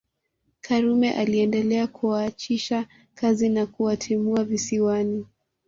[0.61, 5.25] Karume aliendelea kuwaachisha kazi na kuwatimua Visiwani